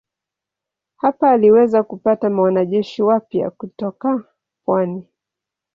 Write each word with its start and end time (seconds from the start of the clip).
Hapa 0.97 1.31
aliweza 1.31 1.83
kupata 1.83 2.29
wanajeshi 2.29 3.03
wapya 3.03 3.49
kutoka 3.49 4.23
pwani. 4.65 5.05